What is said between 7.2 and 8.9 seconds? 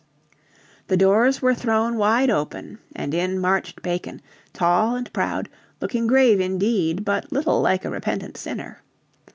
little like a repentant sinner.